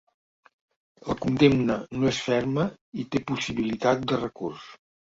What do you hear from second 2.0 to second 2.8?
és ferma